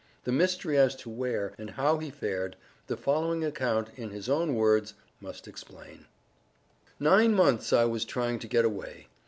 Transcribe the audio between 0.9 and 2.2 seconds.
to where, and how he